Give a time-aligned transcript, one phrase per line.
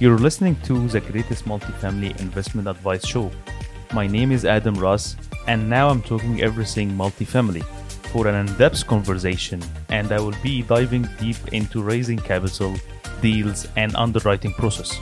[0.00, 3.32] You're listening to the greatest multifamily investment advice show.
[3.92, 5.16] My name is Adam Ras,
[5.48, 7.64] and now I'm talking everything multifamily
[8.12, 12.76] for an in depth conversation, and I will be diving deep into raising capital,
[13.20, 15.00] deals, and underwriting process.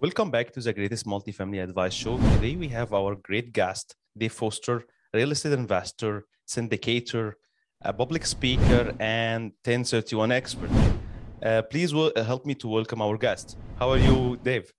[0.00, 2.18] Welcome back to the greatest multifamily advice show.
[2.34, 4.82] Today we have our great guest, Dave Foster,
[5.14, 7.34] real estate investor, syndicator,
[7.82, 10.87] a public speaker, and 1031 expert.
[11.42, 13.56] Uh, please w- help me to welcome our guest.
[13.78, 14.72] How are you, Dave?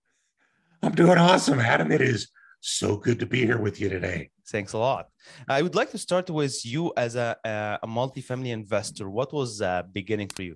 [0.84, 1.92] I'm doing awesome, Adam.
[1.92, 2.30] It is
[2.62, 4.30] so good to be here with you today.
[4.50, 5.08] Thanks a lot.
[5.48, 9.10] I would like to start with you as a, a, a multifamily investor.
[9.10, 10.56] What was the beginning for you?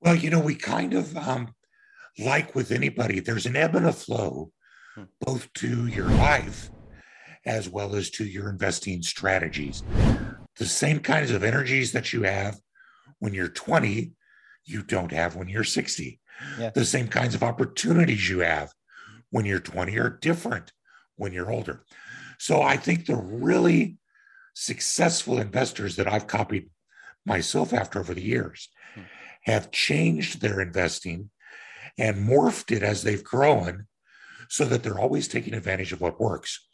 [0.00, 1.54] Well, you know, we kind of, um,
[2.18, 4.52] like with anybody, there's an ebb and a flow,
[4.96, 5.04] Hmm.
[5.20, 6.68] both to your life
[7.46, 9.84] as well as to your investing strategies.
[10.56, 12.56] The same kinds of energies that you have
[13.20, 14.10] when you're 20,
[14.64, 16.20] you don't have when you're 60.
[16.58, 16.70] Yeah.
[16.70, 18.72] The same kinds of opportunities you have
[19.30, 20.72] when you're 20 are different
[21.16, 21.84] when you're older.
[22.38, 23.98] So I think the really
[24.54, 26.70] successful investors that I've copied
[27.26, 29.02] myself after over the years Hmm.
[29.44, 31.30] have changed their investing
[31.98, 33.86] and morphed it as they've grown
[34.48, 36.66] so that they're always taking advantage of what works.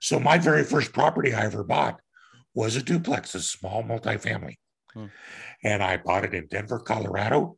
[0.00, 2.00] So my very first property I ever bought
[2.54, 4.56] was a duplex, a small multifamily.
[4.94, 5.06] Hmm.
[5.64, 7.56] And I bought it in Denver, Colorado.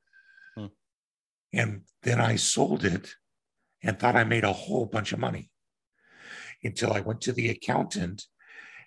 [0.56, 0.66] Hmm.
[1.52, 3.14] And then I sold it
[3.82, 5.50] and thought I made a whole bunch of money
[6.62, 8.24] until I went to the accountant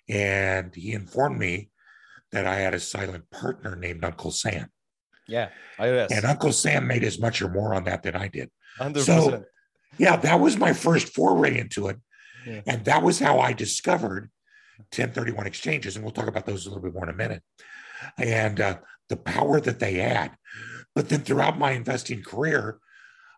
[0.08, 1.70] and he informed me
[2.32, 4.70] that I had a silent partner named Uncle Sam.
[5.26, 5.50] Yeah.
[6.10, 8.50] And Uncle Sam made as much or more on that than I did.
[8.80, 8.98] 100%.
[9.00, 9.44] So-
[9.98, 11.98] Yeah, that was my first foray into it.
[12.46, 12.62] Yeah.
[12.66, 14.30] And that was how I discovered
[14.78, 15.96] 1031 exchanges.
[15.96, 17.42] And we'll talk about those a little bit more in a minute.
[18.16, 20.32] And uh, the power that they had.
[20.94, 22.78] But then throughout my investing career,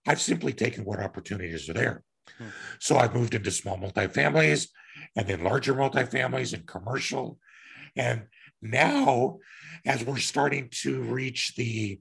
[0.06, 2.04] I've simply taken what opportunities are there.
[2.38, 2.48] Hmm.
[2.78, 4.68] So I've moved into small multifamilies
[5.16, 7.38] and then larger multifamilies and commercial.
[7.96, 8.22] And
[8.62, 9.38] now,
[9.84, 12.00] as we're starting to reach the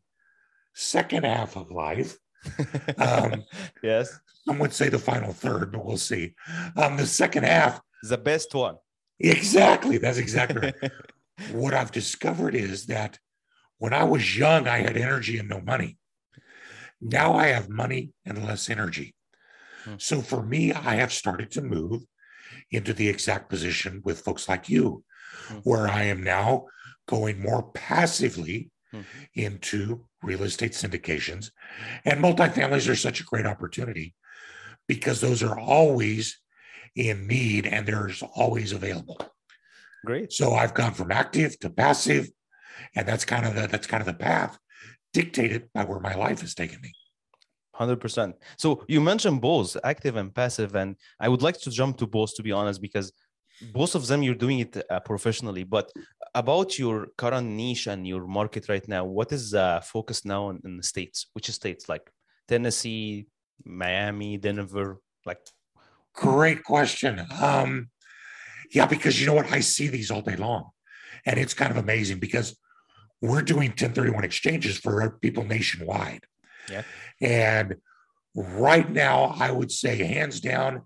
[0.76, 2.18] second half of life,
[2.98, 3.44] um,
[3.84, 6.34] yes, some would say the final third, but we'll see.
[6.78, 8.76] Um, the second half, is the best one.
[9.20, 9.98] exactly.
[9.98, 10.92] That's exactly right.
[11.52, 13.20] what I've discovered is that
[13.78, 15.98] when I was young, I had energy and no money.
[17.02, 19.16] Now I have money and less energy.
[19.86, 19.96] Hmm.
[19.98, 22.04] So for me, I have started to move
[22.72, 25.04] into the exact position with folks like you,
[25.48, 25.58] Hmm.
[25.60, 26.68] where I am now
[27.08, 29.02] going more passively Hmm.
[29.34, 31.52] into real estate syndications.
[32.04, 34.16] And multifamilies are such a great opportunity
[34.88, 36.40] because those are always
[36.96, 39.20] in need and there's always available.
[40.06, 40.32] Great.
[40.32, 42.30] So I've gone from active to passive,
[42.96, 44.58] and that's kind of the that's kind of the path
[45.14, 46.92] dictated by where my life has taken me.
[47.74, 48.36] Hundred percent.
[48.58, 52.36] So you mentioned both active and passive, and I would like to jump to both
[52.36, 53.12] to be honest, because
[53.74, 55.64] both of them you're doing it uh, professionally.
[55.64, 55.92] But
[56.34, 60.62] about your current niche and your market right now, what is uh, focus now in,
[60.64, 61.28] in the states?
[61.34, 62.10] Which states like
[62.48, 63.28] Tennessee,
[63.66, 65.00] Miami, Denver?
[65.26, 65.40] Like,
[66.14, 67.22] Great question.
[67.42, 67.90] Um,
[68.72, 69.52] yeah, because you know what?
[69.52, 70.70] I see these all day long.
[71.26, 72.58] And it's kind of amazing because
[73.22, 76.24] we're doing 1031 exchanges for people nationwide.
[76.70, 76.84] Yeah.
[77.22, 77.76] And
[78.36, 80.84] right now, I would say, hands down,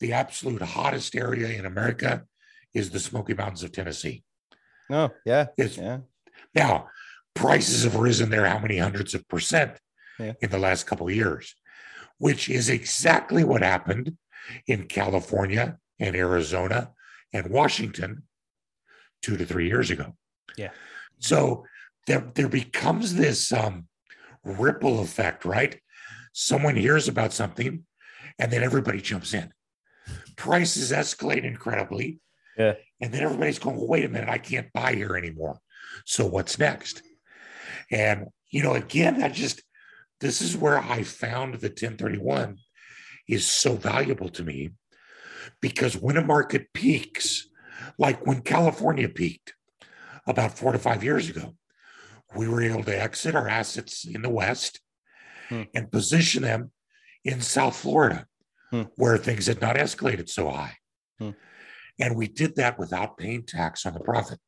[0.00, 2.24] the absolute hottest area in America
[2.72, 4.22] is the Smoky Mountains of Tennessee.
[4.90, 5.98] oh yeah, It's yeah,
[6.54, 6.88] Now,
[7.34, 9.78] prices have risen there how many hundreds of percent
[10.18, 10.32] Yeah.
[10.40, 11.54] in the last couple of years,
[12.18, 14.16] which is exactly what happened
[14.66, 16.90] in California and Arizona
[17.34, 18.22] and Washington
[19.20, 20.14] two to three years ago.
[20.56, 20.70] Yeah.
[21.18, 21.66] So
[22.06, 23.88] there, there becomes this um,
[24.44, 25.78] ripple effect, right?
[26.32, 27.84] Someone hears about something
[28.38, 29.52] and then everybody jumps in.
[30.36, 32.20] Prices escalate incredibly.
[32.56, 32.74] Yeah.
[33.00, 35.58] And then everybody's going, well, wait a minute, I can't buy here anymore.
[36.04, 37.02] So what's next?
[37.90, 39.62] And, you know, again, that just,
[40.20, 42.58] this is where I found the 1031
[43.28, 44.70] is so valuable to me
[45.60, 47.48] because when a market peaks,
[47.98, 49.54] like when California peaked
[50.26, 51.54] about four to five years ago,
[52.36, 54.80] we were able to exit our assets in the West
[55.50, 55.64] Hmm.
[55.74, 56.72] and position them
[57.22, 58.26] in South Florida,
[58.70, 58.84] Hmm.
[58.96, 60.78] where things had not escalated so high.
[61.18, 61.30] Hmm.
[62.00, 64.40] And we did that without paying tax on the profit.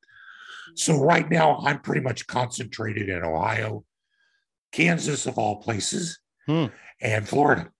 [0.74, 3.84] So right now, I'm pretty much concentrated in Ohio,
[4.72, 6.66] Kansas, of all places, Hmm.
[7.00, 7.70] and Florida.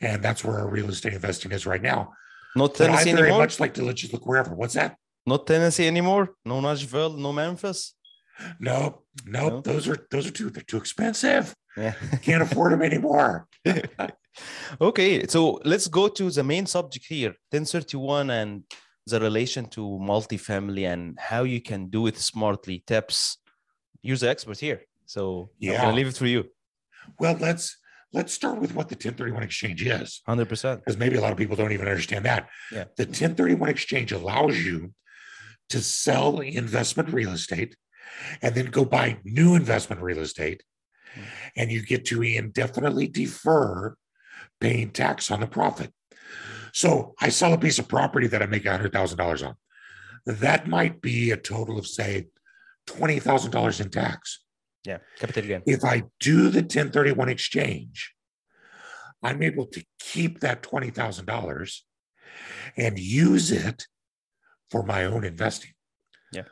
[0.00, 2.12] And that's where our real estate investing is right now.
[2.56, 3.40] Not But I Tennessee very anymore.
[3.44, 4.54] much like to let you look wherever.
[4.54, 4.96] What's that?
[5.26, 6.34] Not Tennessee anymore.
[6.44, 7.12] No Nashville.
[7.16, 7.94] No Memphis.
[8.60, 9.60] No, no, No?
[9.62, 11.54] those are those are too they're too expensive.
[11.76, 11.94] Yeah.
[12.22, 13.46] Can't afford them anymore.
[14.80, 18.62] okay, so let's go to the main subject here 1031 and
[19.06, 22.82] the relation to multifamily and how you can do it smartly.
[22.86, 23.38] Tips.
[24.02, 24.80] You're the expert here.
[25.06, 25.74] So Yeah.
[25.76, 26.44] I'm gonna leave it for you.
[27.18, 27.76] Well, let's
[28.16, 30.22] let's start with what the 1031 exchange is.
[30.26, 30.78] 100%.
[30.78, 32.48] because maybe a lot of people don't even understand that.
[32.72, 32.84] Yeah.
[32.96, 34.94] The 1031 exchange allows you
[35.68, 37.76] to sell investment real estate
[38.40, 40.62] and then go buy new investment real estate.
[41.14, 41.20] Hmm.
[41.56, 43.96] And you get to indefinitely defer
[44.60, 45.92] paying tax on the profit.
[46.72, 49.54] So I sell a piece of property that I make $100,000 on.
[50.24, 52.28] That might be a total of, say,
[52.88, 54.45] $20,000 in tax.
[54.86, 54.98] Yeah.
[55.18, 55.62] Capital gain.
[55.66, 58.14] If I do the 1031 exchange,
[59.22, 61.80] I'm able to keep that $20,000
[62.76, 63.86] and use it
[64.70, 65.72] for my own investing.
[66.32, 66.42] Yeah.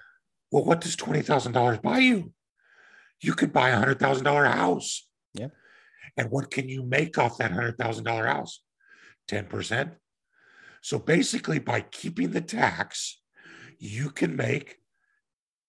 [0.51, 2.33] Well, what does $20,000 buy you?
[3.21, 5.07] You could buy a $100,000 house.
[5.35, 5.49] Yeah.
[6.17, 8.61] And what can you make off that $100,000 house?
[9.29, 9.93] 10%.
[10.83, 13.21] So basically, by keeping the tax,
[13.79, 14.77] you can make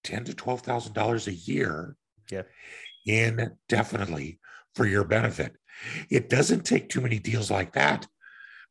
[0.03, 1.95] ten to twelve thousand dollars a year
[2.31, 2.43] Yeah.
[3.05, 4.39] indefinitely
[4.73, 5.55] for your benefit.
[6.09, 8.07] It doesn't take too many deals like that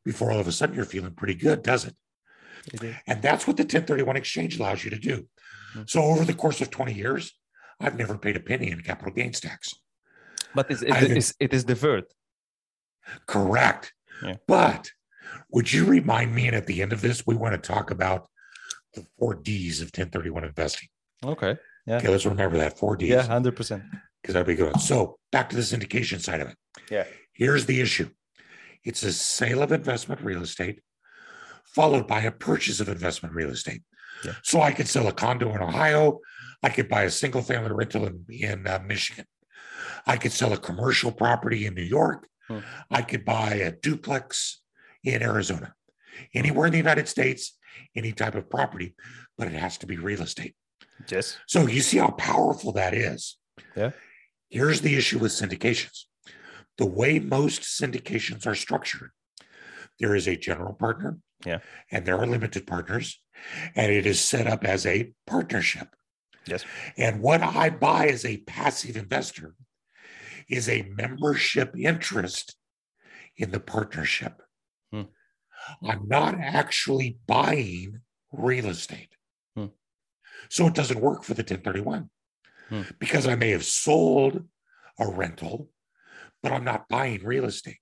[0.03, 1.95] before all of a sudden you're feeling pretty good, does it?
[2.73, 2.95] It is.
[3.07, 5.27] And that's what the 1031 exchange allows you to do.
[5.75, 5.89] Mm.
[5.89, 7.33] So over the course of 20 years,
[7.79, 9.73] I've never paid a penny in capital gains tax.
[10.53, 12.05] But it's, it, it's, it is deferred.
[13.27, 13.93] Correct.
[14.23, 14.35] Yeah.
[14.47, 14.91] But
[15.51, 16.47] would you remind me?
[16.47, 18.29] And at the end of this, we want to talk about
[18.93, 20.89] the four D's of 1031 investing.
[21.23, 21.57] Okay.
[21.85, 21.97] Yeah.
[21.97, 23.09] Okay, let's remember that four D's.
[23.09, 23.83] Yeah, 100%.
[24.21, 24.79] because that'd be good.
[24.79, 26.57] So back to the syndication side of it.
[26.89, 27.05] Yeah.
[27.33, 28.09] Here's the issue.
[28.83, 30.81] It's a sale of investment real estate
[31.65, 33.81] followed by a purchase of investment real estate.
[34.23, 34.33] Yeah.
[34.43, 36.19] So I could sell a condo in Ohio.
[36.63, 39.25] I could buy a single family rental in, in uh, Michigan.
[40.07, 42.27] I could sell a commercial property in New York.
[42.47, 42.59] Hmm.
[42.89, 44.61] I could buy a duplex
[45.03, 45.73] in Arizona.
[46.33, 47.57] Anywhere in the United States,
[47.95, 48.95] any type of property,
[49.37, 50.55] but it has to be real estate.
[51.09, 51.37] Yes.
[51.47, 53.37] So you see how powerful that is.
[53.75, 53.91] Yeah.
[54.49, 56.03] Here's the issue with syndications.
[56.77, 59.11] The way most syndications are structured,
[59.99, 61.59] there is a general partner, Yeah.
[61.91, 63.21] and there are limited partners,
[63.75, 65.89] and it is set up as a partnership.
[66.45, 66.63] Yes.
[66.97, 69.55] And what I buy as a passive investor
[70.47, 72.55] is a membership interest
[73.37, 74.41] in the partnership.
[74.91, 75.03] Hmm.
[75.83, 78.01] I'm not actually buying
[78.31, 79.14] real estate.
[80.49, 82.09] So it doesn't work for the 1031
[82.69, 82.81] Hmm.
[82.99, 84.47] because I may have sold
[84.99, 85.69] a rental,
[86.41, 87.79] but I'm not buying real estate.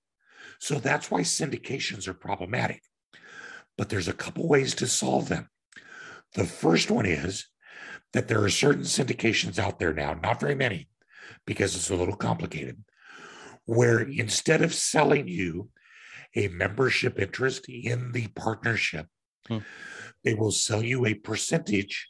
[0.58, 2.82] So that's why syndications are problematic.
[3.78, 5.48] But there's a couple ways to solve them.
[6.34, 7.46] The first one is
[8.12, 10.88] that there are certain syndications out there now, not very many,
[11.46, 12.84] because it's a little complicated,
[13.64, 15.70] where instead of selling you
[16.36, 19.06] a membership interest in the partnership,
[19.48, 19.58] Hmm.
[20.22, 22.08] they will sell you a percentage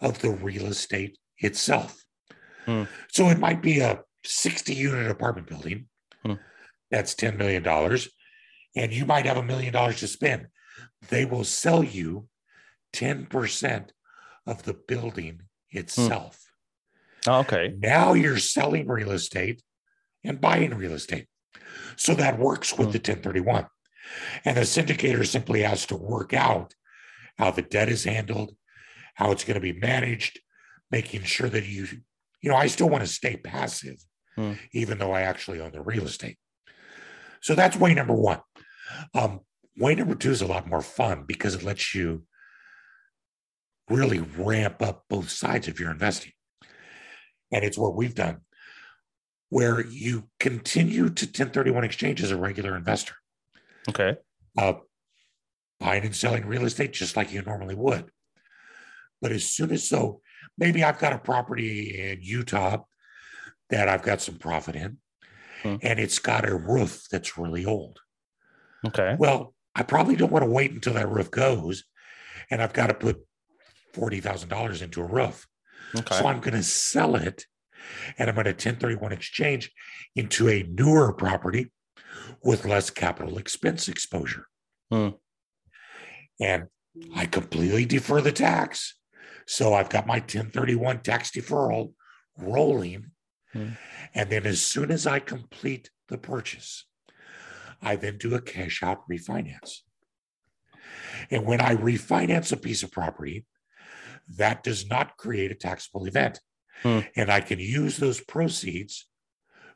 [0.00, 2.04] of the real estate itself.
[2.64, 2.84] Hmm.
[3.08, 5.86] So it might be a 60 unit apartment building.
[6.24, 6.34] Hmm.
[6.90, 7.66] That's $10 million.
[8.76, 10.48] And you might have a million dollars to spend.
[11.08, 12.28] They will sell you
[12.92, 13.88] 10%
[14.46, 16.50] of the building itself.
[17.26, 17.74] Oh, okay.
[17.78, 19.62] Now you're selling real estate
[20.24, 21.26] and buying real estate.
[21.96, 22.92] So that works with Hmm.
[22.92, 23.66] the 1031.
[24.44, 26.74] And the syndicator simply has to work out
[27.38, 28.54] how the debt is handled,
[29.16, 30.40] how it's going to be managed,
[30.90, 31.86] making sure that you,
[32.40, 33.96] you know, I still want to stay passive,
[34.36, 34.52] Hmm.
[34.72, 36.38] even though I actually own the real estate.
[37.40, 38.40] So that's way number one.
[39.14, 39.40] Um,
[39.78, 42.24] way number two is a lot more fun because it lets you
[43.88, 46.32] really ramp up both sides of your investing.
[47.50, 48.42] And it's what we've done,
[49.48, 53.14] where you continue to 1031 exchange as a regular investor,
[53.88, 54.16] Okay.
[54.58, 54.74] uh,
[55.80, 58.10] buying and selling real estate just like you normally would.
[59.20, 60.20] But as soon as so,
[60.58, 62.78] maybe I've got a property in Utah
[63.70, 64.98] that I've got some profit in,
[65.62, 65.76] Hmm.
[65.82, 67.98] and it's got a roof that's really old.
[68.86, 69.16] Okay.
[69.18, 71.84] Well, I probably don't want to wait until that roof goes,
[72.50, 73.26] and I've got to put
[73.92, 75.46] forty thousand dollars into a roof.
[75.96, 76.16] Okay.
[76.16, 77.46] So I'm going to sell it,
[78.18, 79.72] and I'm going to 1031 exchange
[80.14, 81.72] into a newer property
[82.42, 84.46] with less capital expense exposure.
[84.90, 85.10] Hmm.
[86.40, 86.66] And
[87.14, 88.94] I completely defer the tax.
[89.46, 91.92] So I've got my 1031 tax deferral
[92.36, 93.12] rolling.
[93.52, 93.70] Hmm.
[94.14, 96.86] And then as soon as I complete the purchase,
[97.80, 99.80] I then do a cash out refinance.
[101.30, 103.46] And when I refinance a piece of property,
[104.36, 106.40] that does not create a taxable event.
[106.82, 107.00] Hmm.
[107.14, 109.06] And I can use those proceeds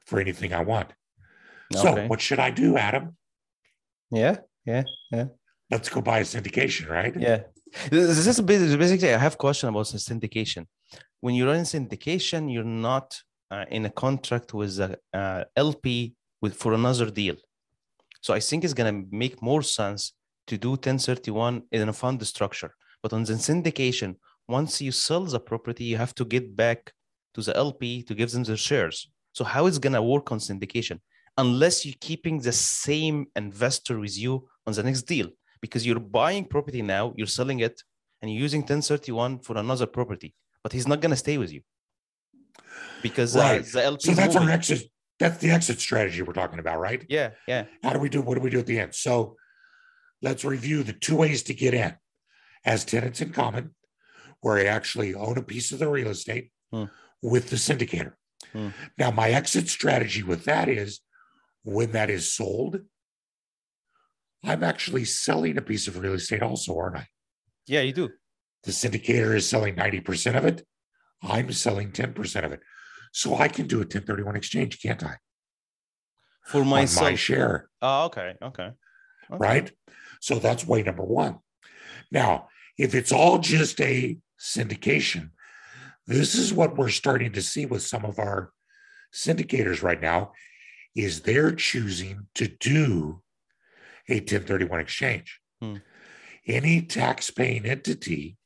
[0.05, 0.93] for anything I want.
[1.73, 3.17] So, what should I do, Adam?
[4.11, 4.83] Yeah, yeah.
[5.13, 5.27] Yeah.
[5.71, 7.15] Let's go buy a syndication, right?
[7.17, 7.43] Yeah.
[7.89, 10.67] This is basically, I have question about syndication.
[11.21, 13.19] When you're in syndication, you're not
[13.51, 17.37] uh, in a contract with a uh, LP with for another deal.
[18.21, 20.13] So I think it's gonna make more sense
[20.49, 22.75] to do 1031 in a fund structure.
[23.03, 24.17] But on the syndication,
[24.49, 26.93] once you sell the property, you have to get back
[27.35, 29.11] to the LP to give them the shares.
[29.33, 31.01] So how is it gonna work on syndication?
[31.39, 35.31] Unless you're keeping the same investor with you on the next deal
[35.61, 37.83] because you're buying property now, you're selling it,
[38.21, 41.63] and you're using 1031 for another property, but he's not going to stay with you
[43.03, 44.83] because uh, the LP So that's our exit.
[45.19, 47.05] That's the exit strategy we're talking about, right?
[47.09, 48.23] Yeah, yeah, How do we do?
[48.23, 48.95] What do we do at the end?
[48.95, 49.37] So
[50.23, 51.95] let's review the two ways to get in
[52.65, 53.75] as tenants in common,
[54.41, 56.85] where I actually own a piece of the real estate Hmm.
[57.21, 58.13] with the syndicator.
[58.53, 58.69] Hmm.
[58.97, 61.01] Now, my exit strategy with that is
[61.65, 62.81] when that is sold,
[64.45, 67.07] I'm actually selling a piece of real estate also, aren't I?
[67.67, 67.81] yeah.
[67.83, 68.11] You do.
[68.65, 70.67] The syndicator is selling 90% of it.
[71.23, 72.61] I'm selling 10% of it.
[73.13, 75.17] So I can do a 1031 exchange, can't I?
[76.45, 77.69] For On my share.
[77.83, 78.71] oh, okay, okay.
[79.31, 79.39] Okay.
[79.39, 79.73] right?
[80.21, 81.39] So that's way number one.
[82.11, 85.31] Now, if it's all just a syndication,
[86.07, 88.51] this is what we're starting to see with some of our
[89.15, 90.33] syndicators right now
[90.97, 93.23] is they're choosing to do
[94.11, 95.41] a 1031 exchange.
[95.63, 95.77] Hmm.
[96.47, 98.37] Any tax-paying entity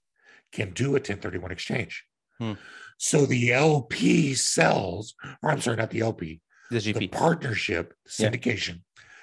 [0.52, 2.04] can do a 1031 exchange.
[2.38, 2.52] Hmm.
[2.98, 6.40] So the LP sells, or I'm sorry, not the LP,
[6.70, 8.30] The the partnership Yeah.
[8.30, 8.82] syndication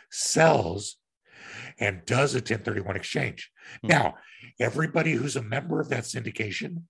[0.10, 0.98] sells
[1.80, 3.52] and does a 1031 exchange.
[3.82, 3.88] Hmm.
[3.88, 4.18] Now,
[4.60, 6.84] everybody who's a member of that syndication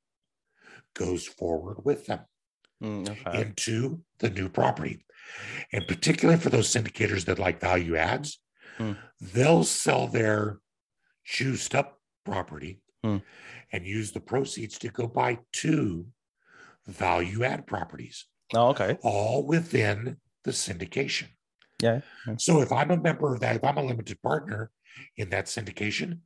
[0.95, 2.25] goes forward with them
[2.81, 3.41] Mm, okay.
[3.41, 5.05] into the new property.
[5.71, 8.39] And particularly for those syndicators that like value adds,
[8.81, 8.91] Hmm.
[9.19, 10.59] they'll sell their
[11.25, 13.17] juiced up property Hmm.
[13.71, 16.07] and use the proceeds to go buy two
[16.87, 18.97] value add properties Oh, okay.
[19.03, 21.27] all within the syndication.
[21.81, 22.01] Yeah.
[22.37, 24.71] So if I'm a member of that, if I'm a limited partner
[25.17, 26.19] in that syndication,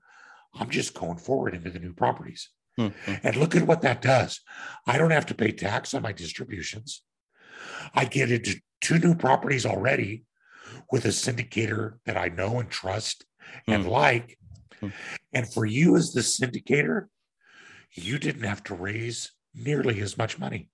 [0.53, 2.49] I'm just going forward into the new properties.
[2.79, 3.19] Mm, mm.
[3.23, 4.41] And look at what that does.
[4.85, 7.03] I don't have to pay tax on my distributions.
[7.93, 10.25] I get into two new properties already
[10.91, 13.25] with a syndicator that I know and trust
[13.67, 14.37] and like.
[14.81, 14.91] Mm.
[15.33, 17.05] And for you as the syndicator,
[17.93, 20.69] you didn't have to raise nearly as much money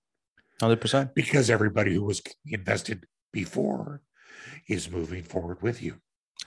[0.60, 1.14] 100%.
[1.14, 4.00] because everybody who was invested before
[4.68, 5.96] is moving forward with you.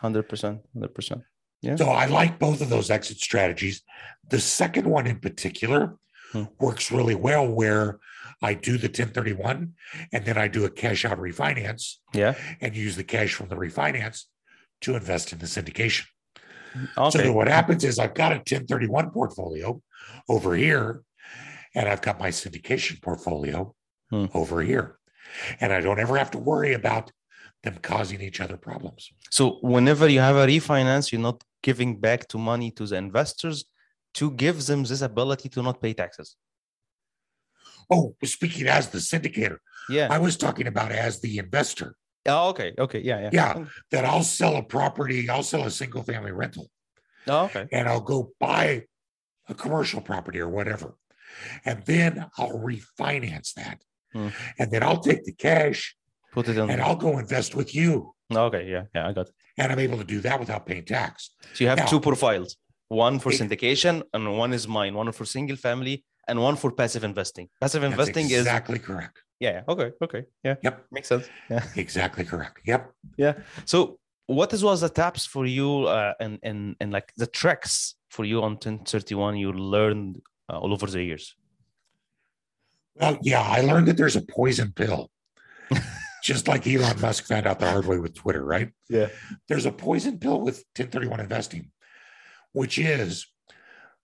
[0.02, 0.60] 100%.
[0.76, 1.24] 100%.
[1.62, 1.76] Yeah.
[1.78, 3.82] So I like both of those exit strategies.
[4.30, 5.98] The second one in particular
[6.32, 6.44] Hmm.
[6.60, 8.00] works really well where
[8.42, 9.74] I do the 1031
[10.12, 12.36] and then I do a cash out refinance Yeah.
[12.62, 14.24] and use the cash from the refinance
[14.82, 16.06] to invest in the syndication.
[16.76, 17.24] So Okay.
[17.24, 19.82] then what happens is I've got a 1031 portfolio
[20.28, 21.04] over here
[21.74, 23.74] and I've got my syndication portfolio
[24.12, 24.26] Hmm.
[24.34, 25.00] over here.
[25.60, 27.12] And I don't ever have to worry about
[27.64, 29.10] them causing each other problems.
[29.32, 33.66] So whenever you have a refinance, you're not giving back to money to the investors
[34.14, 36.36] to give them this ability to not pay taxes.
[37.90, 39.58] Oh, speaking as the syndicator,
[39.90, 40.08] Yeah.
[40.10, 41.96] I was talking about as the investor
[42.28, 42.74] Oh, okay.
[42.80, 43.02] Okay.
[43.02, 43.20] Yeah.
[43.22, 43.30] Yeah.
[43.34, 43.66] Yeah.
[43.92, 46.72] that I'll sell a property, I'll sell a single family rental
[47.28, 47.68] Oh, okay.
[47.72, 48.86] and I'll go buy
[49.48, 50.96] a commercial property or whatever.
[51.66, 53.84] And then I'll refinance that.
[54.14, 54.30] Hmm.
[54.58, 55.96] And then I'll take the cash
[56.32, 56.68] Put it in.
[56.72, 58.16] and I'll go invest with you.
[58.34, 58.72] Okay.
[58.72, 58.86] Yeah.
[58.96, 59.08] Yeah.
[59.08, 59.34] I got it.
[59.60, 61.30] And I'm able to do that without paying tax.
[61.54, 65.12] So you have Now- two profiles one for It- syndication and one is mine, one
[65.12, 67.50] for single family and one for passive investing.
[67.62, 69.20] Passive That's investing is, exactly correct.
[69.40, 69.52] yeah.
[69.52, 69.62] yeah.
[69.68, 69.92] Okay.
[70.02, 70.24] Okay.
[70.44, 70.56] Yeah.
[70.64, 70.86] Yep.
[70.92, 71.30] Makes sense.
[71.50, 71.64] Yeah.
[71.76, 72.60] Exactly correct.
[72.66, 72.92] Yep.
[73.18, 73.34] Yeah.
[73.66, 77.96] So what is was the taps for you uh, and, and, and like the tracks
[78.10, 81.36] for you on 1031 you learned uh, all over the years?
[82.96, 85.12] Well, yeah, I learned that there's a poison pill,
[86.24, 88.72] just like Elon Musk found out the hard way with Twitter, right?
[88.90, 89.10] Yeah.
[89.50, 91.72] There's a poison pill with 1031 investing,
[92.54, 93.28] which is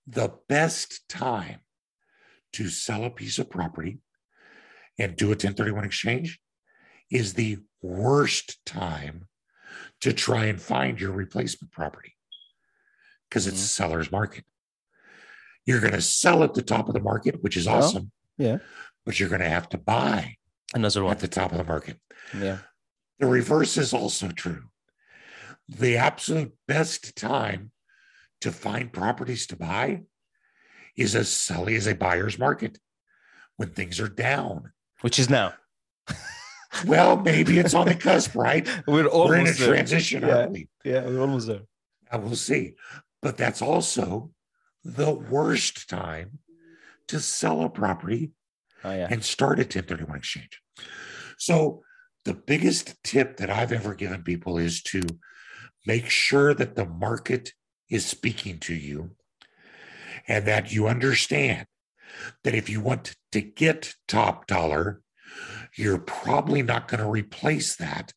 [0.06, 1.62] the best time
[2.54, 4.00] to sell a piece of property
[5.00, 6.40] and do a 1031 exchange
[7.10, 9.28] is the worst time
[10.02, 12.16] to try and find your replacement property
[13.30, 13.66] because it's mm-hmm.
[13.66, 14.46] a seller's market.
[15.66, 18.12] You're going to sell at the top of the market, which is Well, awesome.
[18.38, 18.58] yeah.
[19.06, 20.36] But you're going to have to buy
[20.74, 21.12] Another one.
[21.12, 22.00] at the top of the market.
[22.38, 22.60] Yeah.
[23.20, 24.64] The reverse is also true.
[25.70, 27.72] The absolute best time
[28.42, 30.02] to find properties to buy
[30.98, 32.78] is a selling is a buyer's market
[33.58, 34.72] when things are down.
[35.02, 35.54] Which is now.
[36.86, 38.68] well, maybe it's on the cusp, right?
[38.88, 39.68] We're almost We're in a there.
[39.68, 40.38] transition, Yeah.
[40.38, 40.68] aren't we?
[40.84, 41.62] Yeah, we're almost there.
[42.12, 42.76] I will see.
[43.22, 44.32] But that's also
[44.84, 46.40] the worst time
[47.08, 48.32] to sell a property
[48.84, 49.08] Oh yeah.
[49.12, 50.60] and start a 1031 exchange.
[51.38, 51.84] So,
[52.26, 55.02] the biggest tip that I've ever given people is to
[55.88, 57.54] make sure that the market
[57.90, 59.12] is speaking to you
[60.28, 61.66] and that you understand
[62.44, 65.02] that if you want to get top dollar,
[65.76, 68.14] you're probably not going to replace that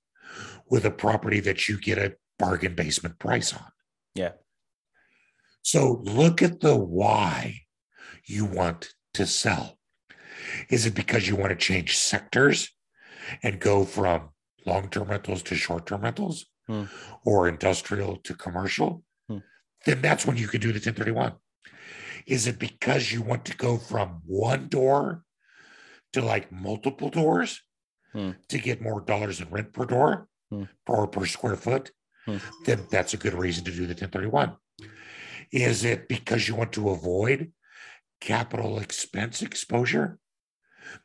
[0.69, 3.71] with a property that you get a bargain basement price on.
[4.15, 4.33] Yeah.
[5.63, 7.61] So look at the why
[8.27, 9.79] you want to sell.
[10.69, 12.71] Is it because you want to change sectors
[13.43, 14.31] and go from
[14.67, 16.85] long term rentals to short term rentals Hmm.
[17.25, 19.05] or industrial to commercial?
[19.29, 19.39] Hmm.
[19.85, 21.35] Then that's when you could do the 1031.
[22.27, 25.25] Is it because you want to go from one door
[26.13, 27.61] to like multiple doors
[28.13, 28.31] Hmm.
[28.49, 30.65] to get more dollars in rent per door Hmm.
[30.87, 31.91] or per square foot?
[32.27, 32.39] Hmm.
[32.65, 34.57] Then that's a good reason to do the 1031.
[35.51, 37.53] Is it because you want to avoid
[38.21, 40.19] capital expense exposure?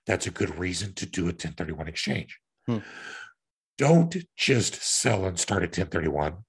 [0.06, 2.40] That's a good reason to do a 1031 exchange.
[2.68, 2.80] Hmm.
[3.78, 6.46] Don't just sell and start a 1031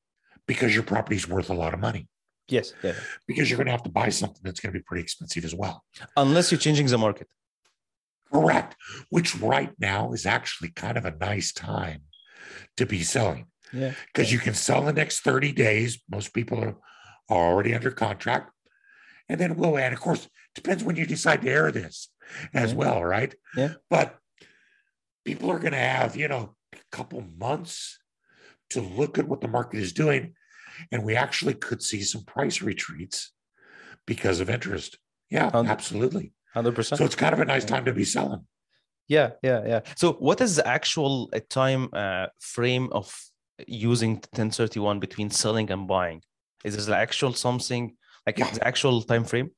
[0.47, 2.09] because your property's worth a lot of money,
[2.51, 2.73] Yes.
[2.83, 2.95] Yeah.
[3.27, 5.55] because you're going to have to buy something that's going to be pretty expensive as
[5.55, 5.85] well.
[6.17, 7.29] Unless you're changing the market.
[8.33, 8.77] Correct.
[9.11, 12.03] Which right now is actually kind of a nice time
[12.77, 13.95] to be selling Yeah.
[14.13, 16.01] because you can sell in the next 30 days.
[16.11, 16.77] Most people are,
[17.29, 18.53] are already under contract.
[19.29, 22.09] And then we'll add, of course, depends when you decide to air this
[22.55, 22.77] as Yeah.
[22.79, 23.35] well, right?
[23.57, 23.75] Yeah.
[23.89, 24.17] But
[25.25, 27.99] people are going to have, you know, a couple months
[28.71, 30.35] to look at what the market is doing.
[30.93, 33.33] And we actually could see some price retreats
[34.07, 34.99] because of interest.
[35.31, 36.33] Yeah, Hundred- absolutely.
[36.55, 36.99] Hundred percent.
[36.99, 38.45] So it's kind of a nice time to be selling.
[39.09, 39.81] Yeah, yeah, yeah.
[39.97, 43.07] So, what is the actual uh, time uh, frame of
[43.67, 46.23] using 1031 between selling and buying?
[46.65, 48.51] Is there the actual something like Yeah.
[48.53, 49.51] the actual time frame?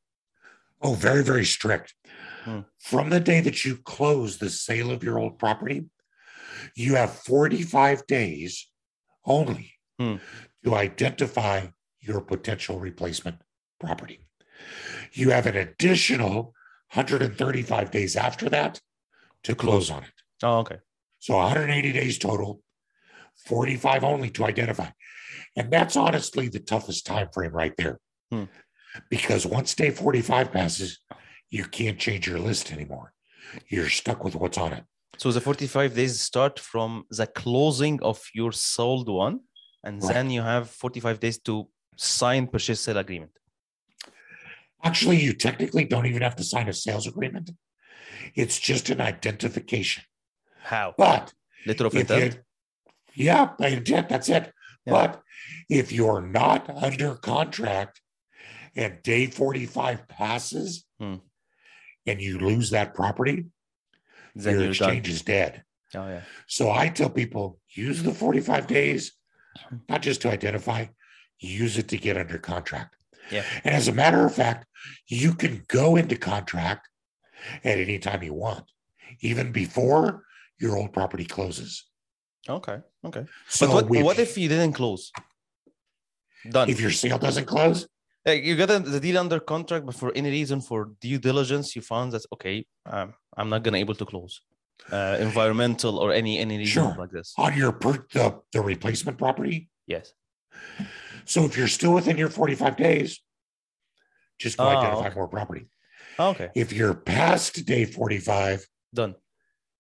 [0.80, 1.94] Oh, very, very strict.
[2.44, 2.60] Hmm.
[2.78, 5.84] From the day that you close the sale of your old property,
[6.74, 8.68] you have 45 days
[9.24, 10.16] only Hmm.
[10.64, 11.66] To identify
[12.00, 13.36] your potential replacement
[13.80, 14.26] property.
[15.12, 16.54] You have an additional
[16.94, 18.80] 135 days after that
[19.44, 20.12] to close on it.
[20.42, 20.78] Oh, okay.
[21.18, 22.62] So 180 days total,
[23.46, 24.90] 45 only to identify.
[25.56, 27.98] And that's honestly the toughest time frame right there.
[28.30, 28.44] Hmm.
[29.10, 31.00] Because once day 45 passes,
[31.50, 33.12] you can't change your list anymore.
[33.68, 34.84] You're stuck with what's on it.
[35.18, 39.40] So the 45 days start from the closing of your sold one,
[39.84, 40.14] and Right.
[40.14, 43.32] then you have 45 days to sign purchase sale agreement.
[44.84, 47.50] Actually, you technically don't even have to sign a sales agreement.
[48.34, 50.04] It's just an identification.
[50.62, 50.94] How?
[50.98, 51.32] But
[51.66, 52.40] Letter of intent.
[53.14, 54.52] yeah, intent, that's it.
[54.84, 54.92] Yeah.
[54.92, 55.22] But
[55.68, 58.00] if you're not under contract
[58.74, 61.16] and day 45 passes Hmm.
[62.06, 63.46] and you lose that property,
[64.34, 64.88] Then your you're done.
[64.90, 65.64] exchange is dead.
[65.94, 66.22] Oh yeah.
[66.48, 69.12] So I tell people use the 45 days,
[69.88, 70.86] not just to identify,
[71.38, 72.96] use it to get under contract.
[73.30, 73.44] Yeah.
[73.64, 74.66] And as a matter of fact,
[75.06, 76.88] you can go into contract
[77.64, 78.64] at any time you want,
[79.20, 80.24] even before
[80.58, 81.84] your old property closes.
[82.48, 82.78] Okay.
[83.04, 83.24] Okay.
[83.48, 85.12] So but what, we- what if you didn't close?
[86.48, 86.68] Done.
[86.68, 87.86] if your sale doesn't close?
[88.26, 91.82] Like, you got the deal under contract, but for any reason, for due diligence, you
[91.82, 94.40] found that okay, um, I'm not gonna able to close.
[94.90, 96.94] Uh, environmental or any any reason Sure.
[96.98, 97.32] like this.
[97.38, 99.68] on your per, the, the replacement property.
[99.86, 100.12] Yes.
[101.24, 103.20] So if you're still within your 45 days,
[104.38, 105.14] just go Oh, identify okay.
[105.14, 105.68] more property.
[106.18, 106.50] Okay.
[106.54, 109.14] If you're past day 45, Done.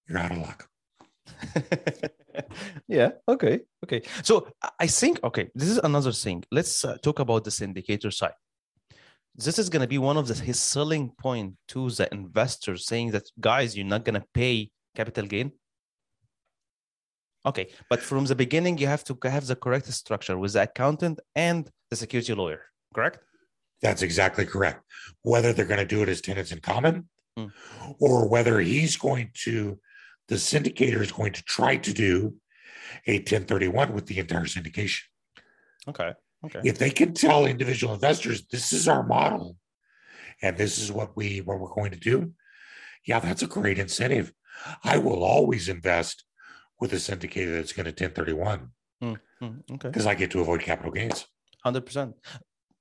[0.08, 0.68] you're out of luck.
[2.88, 3.10] yeah.
[3.28, 3.60] Okay.
[3.84, 4.02] Okay.
[4.22, 6.44] So I- I think okay, this is another thing.
[6.50, 8.34] Let's uh, talk about the syndicator side.
[9.34, 13.12] This is going to be one of the, his selling point to the investors, saying
[13.12, 15.52] that guys, you're not going to pay capital gain.
[17.44, 21.18] Okay, but from the beginning, you have to have the correct structure with the accountant
[21.34, 22.62] and the security lawyer.
[22.94, 23.18] Correct?
[23.80, 24.84] That's exactly correct.
[25.22, 27.46] Whether they're going to do it as tenants in common Hmm.
[27.98, 29.78] or whether he's going to,
[30.28, 32.34] the syndicator is going to try to do
[33.06, 35.00] a 1031 with the entire syndication.
[35.88, 36.12] Okay.
[36.44, 36.60] Okay.
[36.64, 39.56] If they can tell individual investors, this is our model
[40.42, 42.32] and this is what we what we're going to do,
[43.06, 44.32] yeah, that's a great incentive.
[44.84, 46.24] I will always invest
[46.80, 48.70] with a syndicator that's going to 1031
[49.02, 49.88] Mm, mm, okay.
[49.88, 51.26] because I get to avoid capital gains.
[51.64, 52.14] Hundred percent.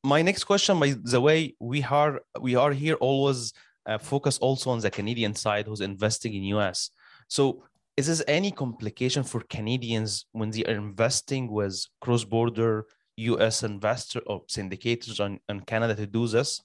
[0.04, 3.54] My next question, by the way, we are we are here always
[3.88, 6.92] uh, focus also on the Canadian side who's investing in US.
[7.28, 7.64] So
[7.98, 12.86] is this any complication for Canadians when they are investing with cross-border
[13.18, 16.62] US investor or syndicators on, on Canada to do this?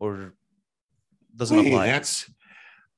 [0.00, 0.34] Or
[1.36, 1.86] doesn't Hey, apply?
[1.86, 2.30] that's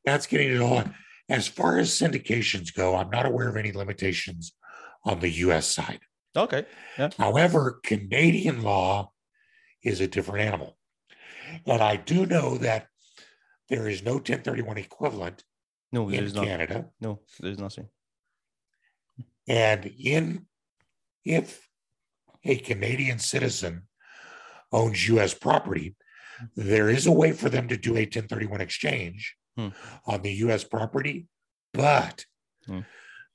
[0.04, 0.84] that's getting it all.
[1.28, 4.52] As far as syndications go, I'm not aware of any limitations
[5.04, 6.00] on the US side.
[6.36, 6.64] Okay.
[7.18, 9.12] However, Canadian law
[9.82, 10.76] is a different animal.
[11.66, 12.88] And I do know that
[13.68, 15.44] there is no 1031 equivalent
[15.92, 16.44] No, in there's not.
[16.44, 16.86] Canada.
[17.00, 17.88] No, there's nothing.
[19.46, 20.46] And in
[21.24, 21.68] if
[22.44, 23.82] a Canadian citizen
[24.72, 25.96] owns US property,
[26.56, 29.68] there is a way for them to do a 1031 exchange Hmm.
[30.06, 31.26] on the US property,
[31.72, 32.26] but
[32.66, 32.80] Hmm.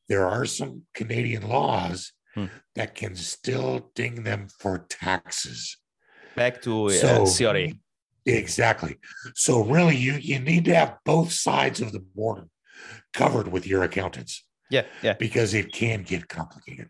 [0.10, 2.46] there are some Canadian laws Hmm.
[2.76, 5.78] that can still ding them for taxes.
[6.36, 7.68] Back to uh, CRA.
[8.26, 8.98] Exactly.
[9.36, 12.48] So really you you need to have both sides of the border
[13.14, 15.14] covered with your accountants Yeah, yeah.
[15.26, 16.90] because it can get complicated.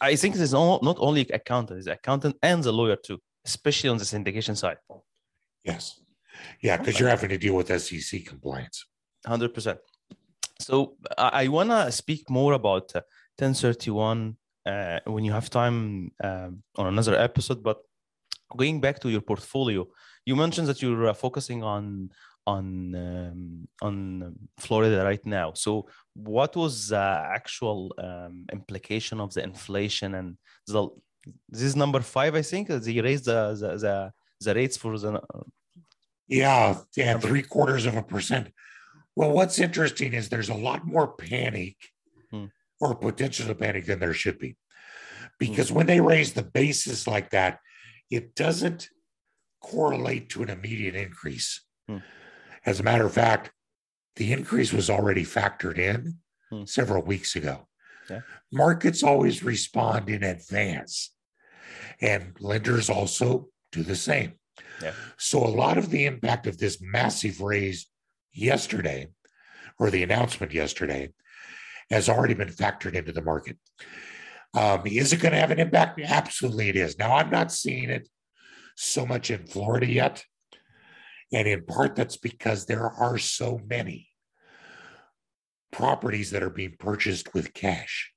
[0.00, 3.98] I think there's no, not only accountant, there's accountant and the lawyer too, especially on
[3.98, 4.78] the syndication side.
[5.64, 6.00] Yes.
[6.60, 8.86] Yeah, because you're having to deal with SEC compliance.
[9.26, 9.78] Hundred percent.
[10.58, 13.02] So I, I want to speak more about uh,
[13.38, 17.62] 1031 uh, when you have time um, on another episode.
[17.62, 17.78] But
[18.56, 19.86] going back to your portfolio,
[20.24, 22.10] you mentioned that you're uh, focusing on
[22.46, 25.52] on um, on Florida right now.
[25.54, 30.88] So what was the actual um, implication of the inflation and the
[31.48, 32.68] this is number five, I think.
[32.68, 35.20] They raised the the the, the rates for the
[36.32, 38.48] Yeah, yeah, three quarters of a percent.
[39.14, 41.76] Well, what's interesting is there's a lot more panic
[42.30, 42.46] Hmm.
[42.80, 44.56] or potential to panic than there should be.
[45.38, 47.58] Because when they raise the basis like that,
[48.10, 48.88] it doesn't
[49.60, 51.62] correlate to an immediate increase.
[51.86, 51.98] Hmm.
[52.64, 53.50] As a matter of fact,
[54.16, 56.18] the increase was already factored in
[56.50, 56.64] Hmm.
[56.64, 57.68] several weeks ago.
[58.08, 58.20] Yeah.
[58.50, 61.14] Markets always respond in advance,
[62.00, 64.38] and lenders also do the same.
[64.80, 64.92] Yeah.
[65.16, 67.88] So a lot of the impact of this massive raise
[68.32, 69.08] yesterday,
[69.78, 71.12] or the announcement yesterday,
[71.90, 73.58] has already been factored into the market.
[74.54, 76.00] Um, is it going to have an impact?
[76.00, 76.98] Absolutely, it is.
[76.98, 78.08] Now, I'm not seeing it
[78.76, 80.24] so much in Florida yet.
[81.32, 84.08] And in part, that's because there are so many
[85.70, 88.12] properties that are being purchased with cash.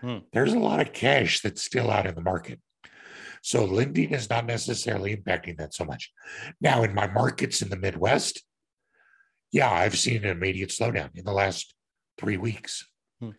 [0.00, 0.18] Hmm.
[0.32, 2.60] There's a lot of cash that's still out in the market.
[3.42, 6.12] So lending is not necessarily impacting that so much.
[6.60, 8.42] Now, in my markets in the Midwest,
[9.52, 11.74] yeah, I've seen an immediate slowdown in the last
[12.18, 12.86] three weeks.
[13.20, 13.30] Hmm.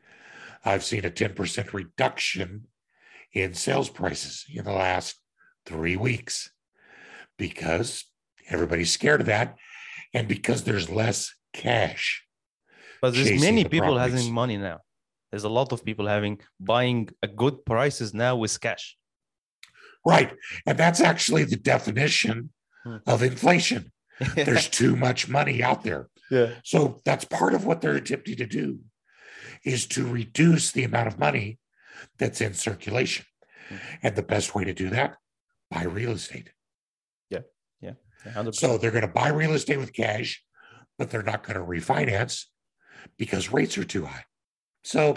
[0.66, 2.68] I've seen a 10% reduction
[3.34, 5.20] in sales prices in the last
[5.66, 6.52] three weeks
[7.38, 8.06] because
[8.50, 9.56] everybody's scared of that
[10.14, 12.24] and because there's less cash.
[13.02, 14.20] But there's many the people properties.
[14.20, 14.80] having money now.
[15.32, 18.98] There's a lot of people having buying a good prices now with cash.
[20.06, 20.34] Right.
[20.66, 22.52] And that's actually the definition
[22.86, 22.98] Hmm.
[23.06, 23.92] of inflation.
[24.36, 26.08] There's too much money out there.
[26.32, 26.52] yeah.
[26.64, 28.80] So that's part of what they're attempting to do
[29.66, 31.60] is to reduce the amount of money
[32.18, 33.26] that's in circulation.
[33.68, 33.76] Hmm.
[34.04, 35.18] And the best way to do that,
[35.70, 36.52] buy real estate.
[37.30, 37.42] Yeah.
[37.82, 37.94] Yeah.
[38.52, 40.42] So they're going to buy real estate with cash,
[40.98, 42.46] but they're not going to refinance
[43.18, 44.24] because rates are too high.
[44.86, 45.16] So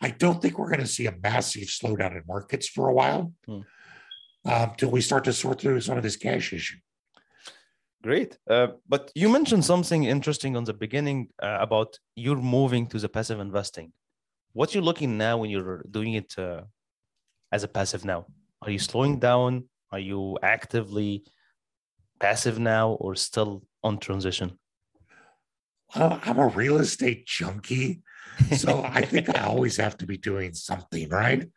[0.00, 3.32] I don't think we're going to see a massive slowdown in markets for a while
[3.46, 3.60] Hmm.
[4.48, 6.78] Um, till we start to sort through some of this cash issue.
[8.02, 8.38] Great.
[8.48, 13.08] Uh, but you mentioned something interesting on the beginning uh, about you're moving to the
[13.08, 13.92] passive investing.
[14.52, 16.62] What you're looking now when you're doing it uh,
[17.52, 18.26] as a passive now?
[18.62, 19.64] Are you slowing down?
[19.90, 21.24] Are you actively
[22.20, 24.58] passive now or still on transition?
[25.94, 28.02] Well, I'm a real estate junkie.
[28.56, 31.48] So I think I always have to be doing something, right?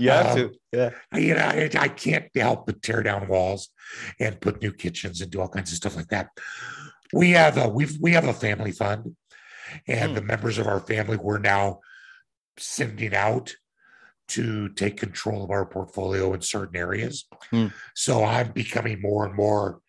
[0.00, 0.54] you have Um, to.
[0.72, 0.90] Yeah.
[1.12, 3.70] I, you know, I, I can't help but tear down walls
[4.20, 6.28] and put new kitchens and do all kinds of stuff like that.
[7.12, 9.16] We have a we've we have a family fund,
[9.86, 10.14] and Hmm.
[10.14, 11.80] the members of our family we're now
[12.58, 13.54] sending out
[14.28, 17.26] to take control of our portfolio in certain areas.
[17.50, 17.68] Hmm.
[17.94, 19.80] So I'm becoming more and more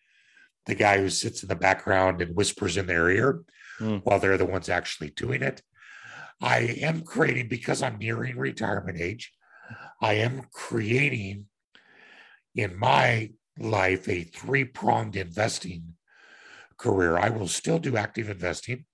[0.66, 3.42] the guy who sits in the background and whispers in their ear
[3.80, 3.98] Hmm.
[3.98, 5.62] while they're the ones actually doing it.
[6.42, 9.34] I am creating because I'm nearing retirement age.
[10.02, 11.46] I am creating
[12.56, 15.96] in my life a three pronged investing
[16.78, 17.18] career.
[17.18, 18.86] I will still do active investing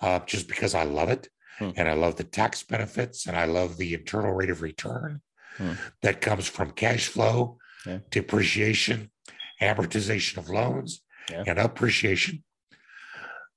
[0.00, 1.70] uh, just because I love it Hmm.
[1.74, 5.22] and I love the tax benefits and I love the internal rate of return
[5.56, 5.72] Hmm.
[6.02, 8.00] that comes from cash flow, Yeah.
[8.10, 9.10] depreciation,
[9.60, 11.44] amortization of loans, Yeah.
[11.46, 12.44] and appreciation.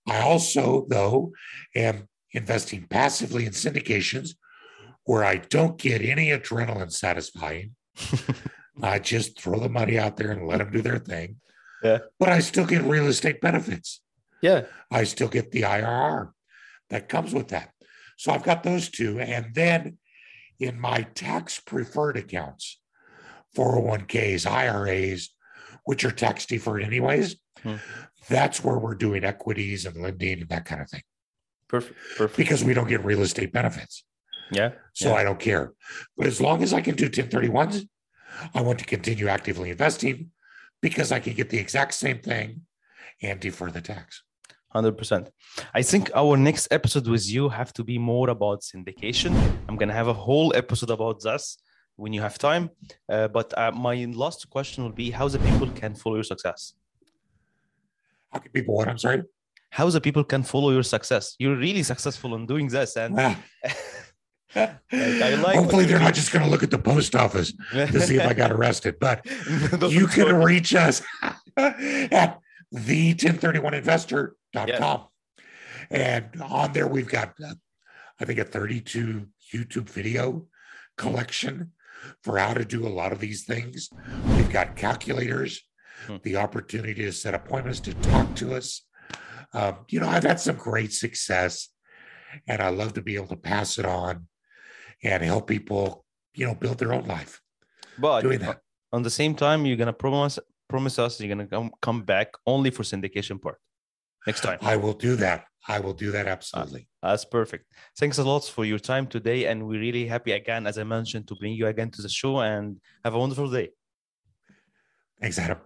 [0.07, 1.33] I also, though,
[1.75, 4.31] am investing passively in syndications
[5.05, 7.75] where I don't get any adrenaline satisfying.
[8.81, 11.37] I just throw the money out there and let them do their thing.
[11.83, 11.99] Yeah.
[12.19, 14.01] But I still get real estate benefits.
[14.41, 14.65] Yeah.
[14.91, 16.29] I still get the IRR
[16.89, 17.71] that comes with that.
[18.17, 19.19] So I've got those two.
[19.19, 19.97] And then
[20.59, 22.79] in my tax preferred accounts,
[23.55, 25.29] 401ks, IRAs,
[25.85, 27.75] which are tax deferred anyways, Hmm.
[28.29, 31.01] that's where we're doing equities and lending and that kind of thing
[31.69, 31.95] Perfect.
[32.17, 32.37] Perfect.
[32.37, 34.03] because we don't get real estate benefits.
[34.51, 34.71] Yeah.
[34.93, 35.15] So Yeah.
[35.15, 35.73] I don't care.
[36.17, 37.87] But as long as I can do 1031s,
[38.53, 40.31] I want to continue actively investing
[40.81, 42.61] because I can get the exact same thing
[43.21, 44.23] and defer the tax.
[44.71, 45.29] Hundred percent.
[45.73, 49.31] I think our next episode with you have to be more about syndication.
[49.67, 51.57] I'm gonna have a whole episode about this
[51.95, 52.69] when you have time.
[53.11, 56.73] Uh, but uh, my last question will be: How the people can follow your success?
[58.31, 58.87] How can people what?
[58.87, 59.23] I'm sorry.
[59.71, 61.35] How the people can follow your success?
[61.39, 63.37] You're really successful in doing this, and I
[64.55, 68.25] like hopefully, they're not just going to look at the post office to see if
[68.25, 69.23] I got arrested, but
[69.89, 71.01] you can reach us
[71.57, 72.39] at
[72.73, 75.03] the1031investor.com.
[75.91, 77.53] And on there, we've got, uh,
[78.19, 80.47] I think, a 32 YouTube video
[80.97, 81.71] collection
[82.23, 83.89] for how to do a lot of these things.
[84.35, 85.61] We've got calculators,
[86.07, 86.15] Hmm.
[86.23, 88.83] the opportunity to set appointments to talk to us.
[89.53, 91.69] Um, you know, I've had some great success,
[92.47, 94.27] and I love to be able to pass it on
[95.03, 97.41] and help people, you know, build their own life
[97.97, 98.59] But doing that.
[98.93, 102.69] on the same time, you're gonna promise promise us you're gonna come come back only
[102.69, 103.57] for syndication part
[104.27, 104.59] next time.
[104.61, 105.45] I will do that.
[105.67, 106.87] I will do that absolutely.
[107.01, 107.65] That's perfect.
[107.97, 109.45] Thanks a lot for your time today.
[109.45, 112.39] And we're really happy again, as I mentioned, to bring you again to the show
[112.39, 113.69] and have a wonderful day.
[115.21, 115.57] Thanks, Adam.